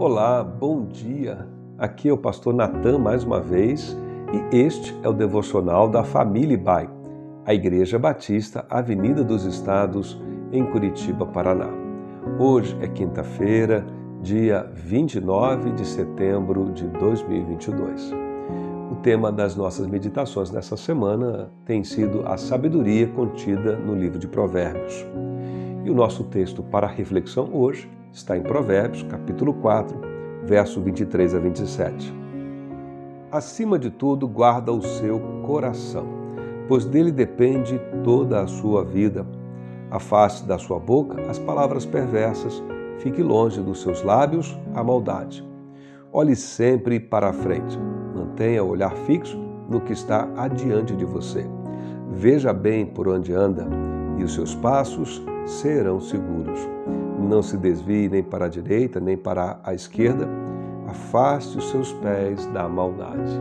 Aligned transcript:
Olá, 0.00 0.44
bom 0.44 0.84
dia. 0.84 1.48
Aqui 1.76 2.08
é 2.08 2.12
o 2.12 2.16
pastor 2.16 2.54
Natan 2.54 3.00
mais 3.00 3.24
uma 3.24 3.40
vez 3.40 3.98
e 4.32 4.56
este 4.56 4.96
é 5.02 5.08
o 5.08 5.12
devocional 5.12 5.88
da 5.88 6.04
Família 6.04 6.56
Bai, 6.56 6.88
a 7.44 7.52
Igreja 7.52 7.98
Batista 7.98 8.64
Avenida 8.70 9.24
dos 9.24 9.44
Estados, 9.44 10.16
em 10.52 10.64
Curitiba, 10.64 11.26
Paraná. 11.26 11.68
Hoje 12.38 12.78
é 12.80 12.86
quinta-feira, 12.86 13.84
dia 14.22 14.70
29 14.72 15.72
de 15.72 15.84
setembro 15.84 16.70
de 16.70 16.86
2022. 16.86 18.14
O 18.92 18.94
tema 19.02 19.32
das 19.32 19.56
nossas 19.56 19.88
meditações 19.88 20.52
nessa 20.52 20.76
semana 20.76 21.50
tem 21.64 21.82
sido 21.82 22.22
a 22.24 22.36
sabedoria 22.36 23.08
contida 23.08 23.74
no 23.74 23.96
livro 23.96 24.20
de 24.20 24.28
Provérbios. 24.28 25.04
E 25.84 25.90
o 25.90 25.94
nosso 25.94 26.22
texto 26.22 26.62
para 26.62 26.86
reflexão 26.86 27.50
hoje 27.52 27.97
está 28.18 28.36
em 28.36 28.42
Provérbios, 28.42 29.04
capítulo 29.04 29.54
4, 29.54 29.96
verso 30.44 30.80
23 30.80 31.34
a 31.34 31.38
27. 31.38 32.14
Acima 33.30 33.78
de 33.78 33.90
tudo, 33.90 34.26
guarda 34.26 34.72
o 34.72 34.82
seu 34.82 35.20
coração, 35.46 36.06
pois 36.66 36.84
dele 36.84 37.12
depende 37.12 37.80
toda 38.02 38.42
a 38.42 38.46
sua 38.46 38.84
vida. 38.84 39.24
Afaste 39.90 40.46
da 40.46 40.58
sua 40.58 40.78
boca 40.78 41.22
as 41.30 41.38
palavras 41.38 41.86
perversas, 41.86 42.62
fique 42.98 43.22
longe 43.22 43.60
dos 43.60 43.82
seus 43.82 44.02
lábios 44.02 44.58
a 44.74 44.82
maldade. 44.82 45.46
Olhe 46.12 46.34
sempre 46.34 46.98
para 46.98 47.28
a 47.28 47.32
frente, 47.32 47.78
mantenha 48.14 48.64
o 48.64 48.70
olhar 48.70 48.94
fixo 49.06 49.38
no 49.68 49.80
que 49.80 49.92
está 49.92 50.28
adiante 50.36 50.96
de 50.96 51.04
você. 51.04 51.46
Veja 52.10 52.52
bem 52.52 52.84
por 52.84 53.06
onde 53.06 53.32
anda 53.32 53.66
e 54.18 54.24
os 54.24 54.34
seus 54.34 54.54
passos 54.56 55.22
serão 55.46 56.00
seguros. 56.00 56.58
Não 57.18 57.42
se 57.42 57.56
desvie 57.56 58.08
nem 58.08 58.22
para 58.22 58.46
a 58.46 58.48
direita 58.48 59.00
nem 59.00 59.16
para 59.16 59.58
a 59.64 59.74
esquerda, 59.74 60.28
afaste 60.86 61.58
os 61.58 61.68
seus 61.70 61.92
pés 61.94 62.46
da 62.46 62.68
maldade. 62.68 63.38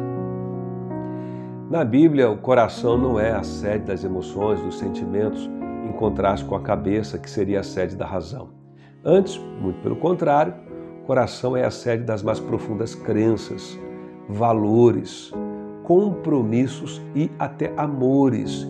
Na 1.69 1.83
Bíblia, 1.83 2.29
o 2.29 2.37
coração 2.37 2.97
não 2.97 3.19
é 3.19 3.31
a 3.31 3.43
sede 3.43 3.85
das 3.85 4.03
emoções, 4.03 4.61
dos 4.61 4.79
sentimentos, 4.79 5.49
em 5.87 5.91
contraste 5.91 6.45
com 6.45 6.55
a 6.55 6.61
cabeça, 6.61 7.17
que 7.17 7.29
seria 7.29 7.59
a 7.59 7.63
sede 7.63 7.95
da 7.95 8.05
razão. 8.05 8.49
Antes, 9.03 9.37
muito 9.61 9.81
pelo 9.81 9.95
contrário, 9.95 10.53
o 11.01 11.05
coração 11.05 11.55
é 11.55 11.65
a 11.65 11.71
sede 11.71 12.03
das 12.03 12.23
mais 12.23 12.39
profundas 12.39 12.95
crenças, 12.95 13.77
valores, 14.27 15.31
compromissos 15.83 17.01
e 17.15 17.31
até 17.39 17.73
amores 17.77 18.67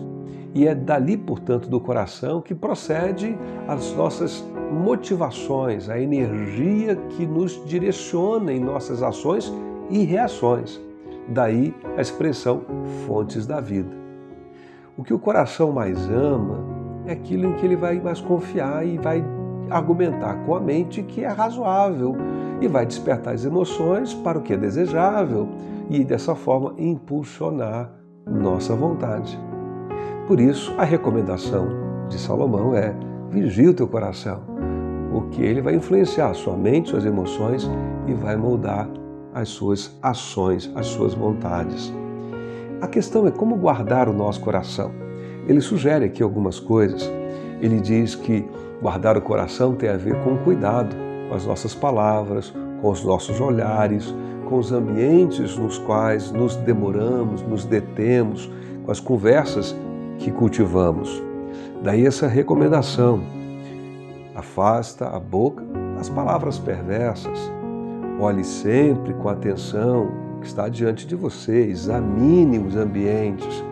e 0.58 0.66
é 0.66 0.74
dali, 0.74 1.16
portanto, 1.16 1.68
do 1.68 1.80
coração 1.80 2.40
que 2.40 2.52
procede 2.52 3.38
as 3.68 3.94
nossas 3.94 4.44
motivações, 4.72 5.88
a 5.88 6.00
energia 6.00 6.96
que 7.10 7.24
nos 7.24 7.64
direciona 7.64 8.52
em 8.52 8.58
nossas 8.58 9.00
ações 9.00 9.52
e 9.88 10.02
reações. 10.02 10.80
Daí 11.28 11.72
a 11.96 12.00
expressão 12.00 12.62
fontes 13.06 13.46
da 13.46 13.60
vida. 13.60 13.96
O 14.96 15.04
que 15.04 15.14
o 15.14 15.18
coração 15.20 15.70
mais 15.70 15.96
ama 16.10 16.58
é 17.06 17.12
aquilo 17.12 17.46
em 17.46 17.52
que 17.52 17.64
ele 17.64 17.76
vai 17.76 18.00
mais 18.00 18.20
confiar 18.20 18.84
e 18.84 18.98
vai 18.98 19.24
argumentar 19.70 20.44
com 20.44 20.56
a 20.56 20.60
mente 20.60 21.04
que 21.04 21.22
é 21.22 21.28
razoável 21.28 22.16
e 22.60 22.66
vai 22.66 22.84
despertar 22.84 23.32
as 23.32 23.44
emoções 23.44 24.12
para 24.12 24.40
o 24.40 24.42
que 24.42 24.54
é 24.54 24.56
desejável 24.56 25.48
e 25.88 26.02
dessa 26.02 26.34
forma 26.34 26.74
impulsionar 26.76 27.92
nossa 28.26 28.74
vontade. 28.74 29.38
Por 30.28 30.40
isso, 30.40 30.74
a 30.76 30.84
recomendação 30.84 31.68
de 32.06 32.18
Salomão 32.18 32.76
é: 32.76 32.94
vigie 33.30 33.68
o 33.68 33.72
teu 33.72 33.88
coração, 33.88 34.42
porque 35.10 35.40
ele 35.40 35.62
vai 35.62 35.74
influenciar 35.74 36.28
a 36.28 36.34
sua 36.34 36.54
mente, 36.54 36.90
suas 36.90 37.06
emoções 37.06 37.66
e 38.06 38.12
vai 38.12 38.36
moldar 38.36 38.86
as 39.32 39.48
suas 39.48 39.98
ações, 40.02 40.70
as 40.74 40.86
suas 40.88 41.14
vontades. 41.14 41.90
A 42.82 42.86
questão 42.86 43.26
é 43.26 43.30
como 43.30 43.56
guardar 43.56 44.06
o 44.06 44.12
nosso 44.12 44.42
coração. 44.42 44.92
Ele 45.48 45.62
sugere 45.62 46.04
aqui 46.04 46.22
algumas 46.22 46.60
coisas. 46.60 47.10
Ele 47.62 47.80
diz 47.80 48.14
que 48.14 48.46
guardar 48.82 49.16
o 49.16 49.22
coração 49.22 49.74
tem 49.74 49.88
a 49.88 49.96
ver 49.96 50.22
com 50.22 50.36
cuidado 50.36 50.94
com 51.30 51.34
as 51.34 51.46
nossas 51.46 51.74
palavras, 51.74 52.52
com 52.82 52.90
os 52.90 53.02
nossos 53.02 53.40
olhares, 53.40 54.14
com 54.46 54.58
os 54.58 54.72
ambientes 54.72 55.56
nos 55.56 55.78
quais 55.78 56.30
nos 56.30 56.54
demoramos, 56.54 57.40
nos 57.40 57.64
detemos, 57.64 58.50
com 58.84 58.90
as 58.90 59.00
conversas 59.00 59.74
que 60.18 60.30
cultivamos. 60.30 61.22
Daí 61.82 62.06
essa 62.06 62.26
recomendação. 62.26 63.20
Afasta 64.34 65.08
a 65.08 65.18
boca 65.18 65.64
das 65.96 66.08
palavras 66.08 66.58
perversas. 66.58 67.50
Olhe 68.20 68.44
sempre 68.44 69.12
com 69.14 69.28
atenção 69.28 70.28
o 70.36 70.40
que 70.40 70.46
está 70.46 70.68
diante 70.68 71.06
de 71.06 71.16
você, 71.16 71.64
examine 71.64 72.58
os 72.58 72.76
ambientes. 72.76 73.64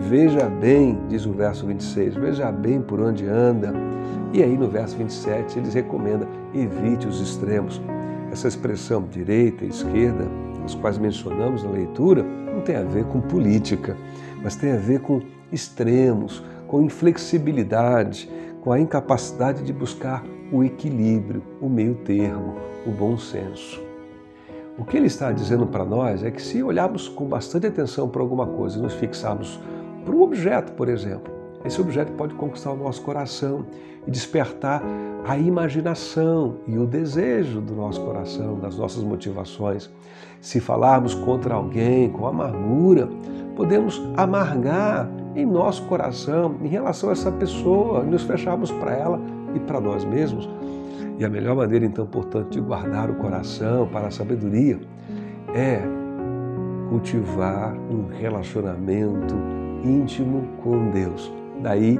Veja 0.00 0.46
bem, 0.48 0.98
diz 1.08 1.26
o 1.26 1.32
verso 1.32 1.66
26, 1.66 2.14
veja 2.14 2.50
bem 2.50 2.80
por 2.80 3.00
onde 3.00 3.26
anda. 3.26 3.72
E 4.32 4.42
aí 4.42 4.56
no 4.56 4.68
verso 4.68 4.96
27 4.96 5.58
eles 5.58 5.74
recomenda 5.74 6.26
evite 6.54 7.06
os 7.06 7.20
extremos. 7.20 7.80
Essa 8.30 8.48
expressão 8.48 9.02
direita 9.10 9.64
e 9.64 9.68
esquerda, 9.68 10.26
as 10.64 10.74
quais 10.74 10.98
mencionamos 10.98 11.62
na 11.62 11.70
leitura, 11.70 12.22
não 12.22 12.60
tem 12.60 12.76
a 12.76 12.82
ver 12.82 13.04
com 13.04 13.20
política, 13.20 13.96
mas 14.42 14.56
tem 14.56 14.72
a 14.72 14.76
ver 14.76 15.00
com 15.00 15.20
extremos, 15.52 16.42
com 16.66 16.82
inflexibilidade, 16.82 18.28
com 18.60 18.72
a 18.72 18.80
incapacidade 18.80 19.62
de 19.62 19.72
buscar 19.72 20.24
o 20.52 20.64
equilíbrio, 20.64 21.42
o 21.60 21.68
meio 21.68 21.94
termo, 21.96 22.56
o 22.86 22.90
bom 22.90 23.16
senso. 23.16 23.82
O 24.78 24.84
que 24.84 24.96
ele 24.96 25.06
está 25.06 25.32
dizendo 25.32 25.66
para 25.66 25.84
nós 25.84 26.22
é 26.22 26.30
que 26.30 26.40
se 26.40 26.62
olharmos 26.62 27.08
com 27.08 27.24
bastante 27.24 27.66
atenção 27.66 28.08
para 28.08 28.22
alguma 28.22 28.46
coisa 28.46 28.78
e 28.78 28.82
nos 28.82 28.94
fixarmos 28.94 29.60
para 30.04 30.14
um 30.14 30.22
objeto, 30.22 30.72
por 30.72 30.88
exemplo, 30.88 31.32
esse 31.64 31.80
objeto 31.80 32.12
pode 32.12 32.34
conquistar 32.34 32.70
o 32.70 32.76
nosso 32.76 33.02
coração 33.02 33.66
e 34.06 34.10
despertar 34.10 34.82
a 35.26 35.36
imaginação 35.36 36.56
e 36.66 36.78
o 36.78 36.86
desejo 36.86 37.60
do 37.60 37.74
nosso 37.74 38.00
coração, 38.00 38.58
das 38.58 38.78
nossas 38.78 39.02
motivações. 39.02 39.90
Se 40.40 40.60
falarmos 40.60 41.14
contra 41.14 41.54
alguém 41.54 42.08
com 42.08 42.26
amargura, 42.26 43.08
podemos 43.58 44.00
amargar 44.16 45.10
em 45.34 45.44
nosso 45.44 45.82
coração 45.86 46.54
em 46.62 46.68
relação 46.68 47.08
a 47.08 47.12
essa 47.12 47.32
pessoa, 47.32 48.04
nos 48.04 48.22
fecharmos 48.22 48.70
para 48.70 48.92
ela 48.92 49.20
e 49.52 49.58
para 49.58 49.80
nós 49.80 50.04
mesmos. 50.04 50.48
E 51.18 51.24
a 51.24 51.28
melhor 51.28 51.56
maneira, 51.56 51.84
então, 51.84 52.06
portanto, 52.06 52.50
de 52.50 52.60
guardar 52.60 53.10
o 53.10 53.16
coração 53.16 53.88
para 53.88 54.06
a 54.06 54.10
sabedoria 54.12 54.78
é 55.52 55.82
cultivar 56.88 57.76
um 57.90 58.06
relacionamento 58.06 59.34
íntimo 59.82 60.46
com 60.62 60.90
Deus. 60.90 61.32
Daí 61.60 61.98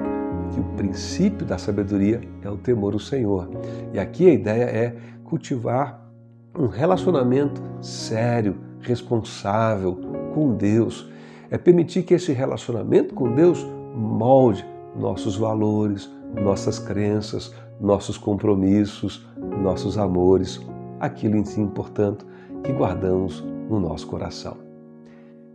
que 0.52 0.60
o 0.60 0.64
princípio 0.76 1.44
da 1.44 1.58
sabedoria 1.58 2.20
é 2.40 2.48
o 2.48 2.56
temor 2.56 2.92
ao 2.92 3.00
Senhor. 3.00 3.50
E 3.92 3.98
aqui 3.98 4.30
a 4.30 4.32
ideia 4.32 4.64
é 4.64 4.96
cultivar 5.24 6.08
um 6.56 6.68
relacionamento 6.68 7.60
sério, 7.80 8.56
responsável 8.80 9.98
com 10.32 10.54
Deus. 10.54 11.17
É 11.50 11.56
permitir 11.56 12.02
que 12.02 12.14
esse 12.14 12.32
relacionamento 12.32 13.14
com 13.14 13.34
Deus 13.34 13.66
molde 13.94 14.64
nossos 14.94 15.36
valores, 15.36 16.10
nossas 16.34 16.78
crenças, 16.78 17.54
nossos 17.80 18.18
compromissos, 18.18 19.26
nossos 19.62 19.96
amores, 19.96 20.60
aquilo 21.00 21.36
em 21.36 21.44
si, 21.44 21.64
portanto, 21.66 22.26
que 22.62 22.72
guardamos 22.72 23.40
no 23.68 23.78
nosso 23.78 24.06
coração. 24.06 24.56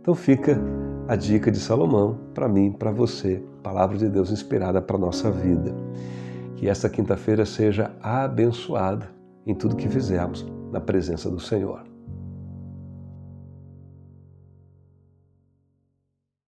Então 0.00 0.14
fica 0.14 0.60
a 1.06 1.16
dica 1.16 1.50
de 1.50 1.58
Salomão 1.58 2.18
para 2.32 2.48
mim, 2.48 2.72
para 2.72 2.90
você, 2.90 3.42
palavra 3.62 3.96
de 3.96 4.08
Deus 4.08 4.30
inspirada 4.30 4.80
para 4.80 4.96
a 4.96 5.00
nossa 5.00 5.30
vida. 5.30 5.74
Que 6.56 6.68
esta 6.68 6.88
quinta-feira 6.88 7.44
seja 7.44 7.90
abençoada 8.00 9.10
em 9.46 9.54
tudo 9.54 9.76
que 9.76 9.88
fizermos 9.88 10.46
na 10.72 10.80
presença 10.80 11.30
do 11.30 11.40
Senhor. 11.40 11.93